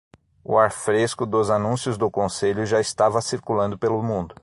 [0.43, 4.33] O ar fresco dos anúncios do conselho já estava circulando pelo mundo.